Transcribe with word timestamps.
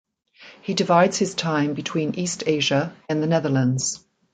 He 0.63 0.73
divides 0.73 1.19
his 1.19 1.35
time 1.35 1.75
between 1.75 2.15
East 2.15 2.43
Asia 2.47 2.91
and 3.07 3.21
the 3.21 3.27
Netherlands. 3.27 4.03